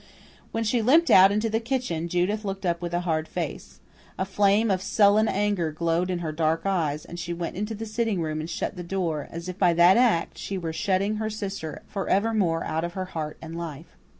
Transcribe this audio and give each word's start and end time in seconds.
When 0.51 0.63
she 0.63 0.81
limped 0.81 1.11
out 1.11 1.31
into 1.31 1.47
the 1.47 1.59
kitchen, 1.59 2.07
Judith 2.09 2.43
looked 2.43 2.65
up 2.65 2.81
with 2.81 2.91
a 2.95 3.01
hard 3.01 3.27
face. 3.27 3.79
A 4.17 4.25
flame 4.25 4.71
of 4.71 4.81
sullen 4.81 5.27
anger 5.27 5.71
glowed 5.71 6.09
in 6.09 6.17
her 6.25 6.31
dark 6.31 6.65
eyes, 6.65 7.05
and 7.05 7.19
she 7.19 7.33
went 7.35 7.55
into 7.55 7.75
the 7.75 7.85
sitting 7.85 8.19
room 8.19 8.39
and 8.39 8.49
shut 8.49 8.75
the 8.75 8.83
door, 8.83 9.27
as 9.29 9.47
if 9.47 9.59
by 9.59 9.75
that 9.75 9.97
act 9.97 10.39
she 10.39 10.57
were 10.57 10.73
shutting 10.73 11.17
her 11.17 11.29
sister 11.29 11.83
for 11.85 12.09
evermore 12.09 12.63
out 12.63 12.83
of 12.83 12.93
her 12.93 13.05
heart 13.13 13.37
and 13.43 13.55
life. 13.55 13.95